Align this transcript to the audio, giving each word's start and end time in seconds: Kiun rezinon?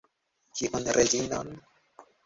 Kiun 0.55 0.89
rezinon? 0.97 1.49